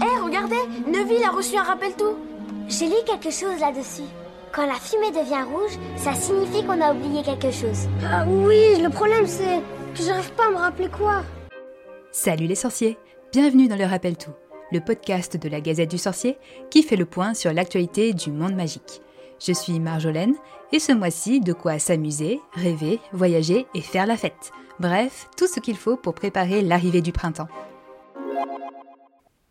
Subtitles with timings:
[0.00, 0.56] Hé, regardez
[0.86, 2.16] Neville a reçu un rappel tout
[2.68, 4.08] J'ai lu quelque chose là-dessus.
[4.50, 7.88] Quand la fumée devient rouge, ça signifie qu'on a oublié quelque chose.
[8.04, 9.60] Ah oui, le problème c'est
[9.94, 11.22] que j'arrive pas à me rappeler quoi.
[12.10, 12.98] Salut les sorciers
[13.32, 14.32] Bienvenue dans le Rappel Tout,
[14.72, 16.38] le podcast de la Gazette du Sorcier
[16.70, 19.02] qui fait le point sur l'actualité du monde magique.
[19.44, 20.34] Je suis Marjolaine
[20.72, 24.52] et ce mois-ci, de quoi s'amuser, rêver, voyager et faire la fête.
[24.80, 27.48] Bref, tout ce qu'il faut pour préparer l'arrivée du printemps.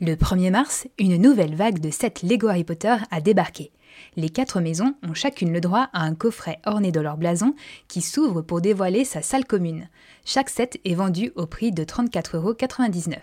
[0.00, 3.72] Le 1er mars, une nouvelle vague de 7 Lego Harry Potter a débarqué.
[4.14, 7.56] Les quatre maisons ont chacune le droit à un coffret orné de leur blason
[7.88, 9.88] qui s'ouvre pour dévoiler sa salle commune.
[10.24, 13.16] Chaque set est vendu au prix de 34,99€.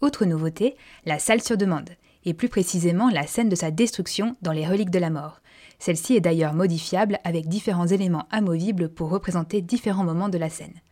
[0.00, 1.90] Autre nouveauté, la salle sur demande,
[2.24, 5.40] et plus précisément la scène de sa destruction dans les reliques de la mort.
[5.80, 10.82] Celle-ci est d'ailleurs modifiable avec différents éléments amovibles pour représenter différents moments de la scène.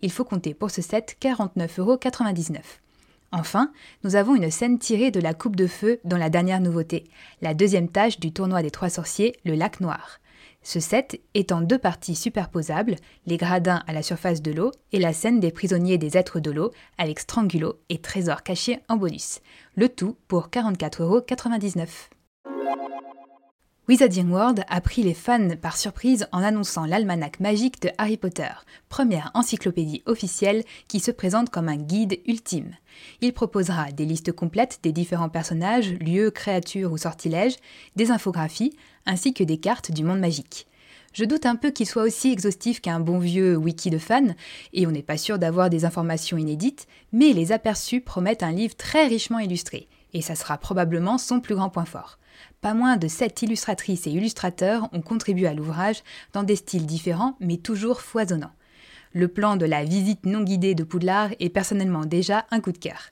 [0.00, 2.56] Il faut compter pour ce set 49,99€.
[3.30, 3.72] Enfin,
[4.04, 7.04] nous avons une scène tirée de la Coupe de Feu dans la dernière nouveauté,
[7.42, 10.18] la deuxième tâche du tournoi des trois sorciers, le lac noir.
[10.62, 14.98] Ce set est en deux parties superposables, les gradins à la surface de l'eau et
[14.98, 19.40] la scène des prisonniers des êtres de l'eau avec Strangulo et trésors cachés en bonus.
[19.76, 21.88] Le tout pour 44,99€.
[23.88, 28.50] Wizarding World a pris les fans par surprise en annonçant l'almanach magique de Harry Potter,
[28.90, 32.74] première encyclopédie officielle qui se présente comme un guide ultime.
[33.22, 37.56] Il proposera des listes complètes des différents personnages, lieux, créatures ou sortilèges,
[37.96, 40.66] des infographies, ainsi que des cartes du monde magique.
[41.14, 44.34] Je doute un peu qu'il soit aussi exhaustif qu'un bon vieux wiki de fans,
[44.74, 48.76] et on n'est pas sûr d'avoir des informations inédites, mais les aperçus promettent un livre
[48.76, 52.18] très richement illustré, et ça sera probablement son plus grand point fort.
[52.60, 57.36] Pas moins de sept illustratrices et illustrateurs ont contribué à l'ouvrage dans des styles différents
[57.40, 58.52] mais toujours foisonnants.
[59.12, 62.78] Le plan de la visite non guidée de Poudlard est personnellement déjà un coup de
[62.78, 63.10] cœur.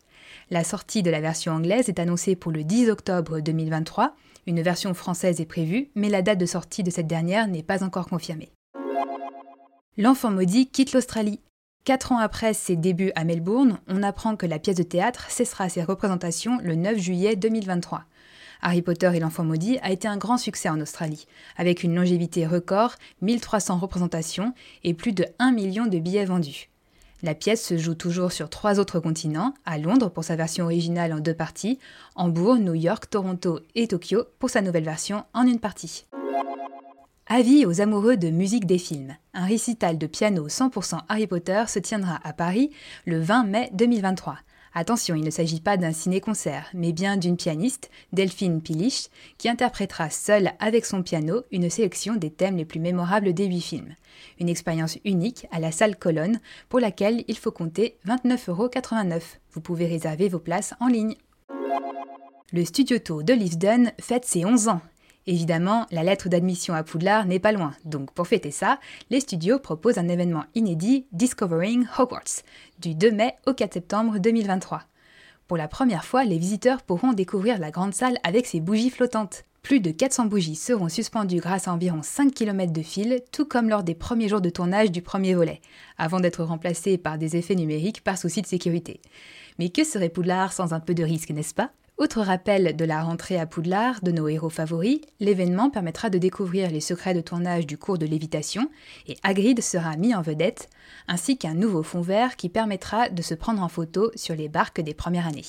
[0.51, 4.15] La sortie de la version anglaise est annoncée pour le 10 octobre 2023.
[4.47, 7.83] Une version française est prévue, mais la date de sortie de cette dernière n'est pas
[7.83, 8.53] encore confirmée.
[9.97, 11.41] L'enfant maudit quitte l'Australie.
[11.87, 15.69] Quatre ans après ses débuts à Melbourne, on apprend que la pièce de théâtre cessera
[15.69, 18.03] ses représentations le 9 juillet 2023.
[18.61, 22.45] Harry Potter et l'enfant maudit a été un grand succès en Australie, avec une longévité
[22.45, 24.53] record, 1300 représentations
[24.83, 26.71] et plus de 1 million de billets vendus.
[27.23, 31.13] La pièce se joue toujours sur trois autres continents, à Londres pour sa version originale
[31.13, 31.79] en deux parties,
[32.17, 36.07] Hambourg, New York, Toronto et Tokyo pour sa nouvelle version en une partie.
[37.29, 39.17] Avis aux amoureux de musique des films.
[39.35, 42.71] Un récital de piano 100% Harry Potter se tiendra à Paris
[43.05, 44.39] le 20 mai 2023.
[44.75, 50.09] Attention, il ne s'agit pas d'un ciné-concert, mais bien d'une pianiste, Delphine Pilich, qui interprétera
[50.09, 53.97] seule avec son piano une sélection des thèmes les plus mémorables des huit films.
[54.39, 56.39] Une expérience unique à la salle Colonne,
[56.69, 59.21] pour laquelle il faut compter 29,89€.
[59.51, 61.17] Vous pouvez réserver vos places en ligne.
[62.53, 64.81] Le Studio Tour de Lisden fête ses 11 ans
[65.29, 68.79] Évidemment, la lettre d'admission à Poudlard n'est pas loin, donc pour fêter ça,
[69.11, 72.43] les studios proposent un événement inédit Discovering Hogwarts,
[72.79, 74.85] du 2 mai au 4 septembre 2023.
[75.49, 79.45] Pour la première fois, les visiteurs pourront découvrir la grande salle avec ses bougies flottantes.
[79.63, 83.69] Plus de 400 bougies seront suspendues grâce à environ 5 km de fil, tout comme
[83.69, 85.61] lors des premiers jours de tournage du premier volet,
[85.99, 89.01] avant d'être remplacées par des effets numériques par souci de sécurité.
[89.59, 91.73] Mais que serait Poudlard sans un peu de risque, n'est-ce pas?
[91.99, 96.71] Autre rappel de la rentrée à Poudlard de nos héros favoris, l'événement permettra de découvrir
[96.71, 98.71] les secrets de tournage du cours de lévitation
[99.07, 100.69] et Hagrid sera mis en vedette,
[101.09, 104.81] ainsi qu'un nouveau fond vert qui permettra de se prendre en photo sur les barques
[104.81, 105.43] des premières années.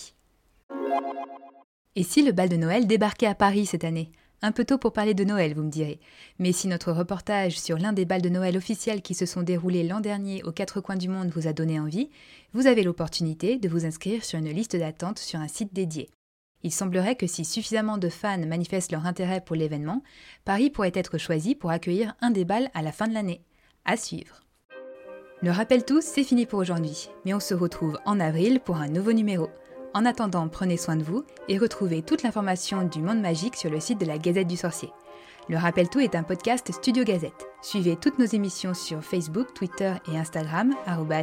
[1.96, 4.12] Et si le bal de Noël débarquait à Paris cette année?
[4.44, 6.00] Un peu tôt pour parler de Noël, vous me direz.
[6.38, 9.84] Mais si notre reportage sur l'un des bals de Noël officiels qui se sont déroulés
[9.84, 12.12] l'an dernier aux quatre coins du monde vous a donné envie,
[12.54, 16.10] vous avez l'opportunité de vous inscrire sur une liste d'attente sur un site dédié.
[16.68, 20.04] Il semblerait que si suffisamment de fans manifestent leur intérêt pour l'événement,
[20.44, 23.42] Paris pourrait être choisi pour accueillir un des balles à la fin de l'année.
[23.86, 24.42] À suivre.
[25.42, 28.90] Le rappel tous, c'est fini pour aujourd'hui, mais on se retrouve en avril pour un
[28.90, 29.48] nouveau numéro.
[29.94, 33.80] En attendant, prenez soin de vous et retrouvez toute l'information du monde magique sur le
[33.80, 34.92] site de la Gazette du Sorcier.
[35.48, 37.47] Le Rappel Tout est un podcast Studio Gazette.
[37.62, 40.76] Suivez toutes nos émissions sur Facebook, Twitter et Instagram,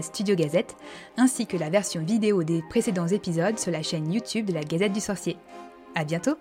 [0.03, 0.77] Studio Gazette,
[1.17, 4.93] ainsi que la version vidéo des précédents épisodes sur la chaîne YouTube de la Gazette
[4.93, 5.37] du Sorcier.
[5.95, 6.37] À bientôt!